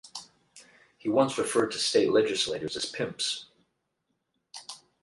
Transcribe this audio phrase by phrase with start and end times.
[0.97, 3.49] He once referred to State legislators as "pimps".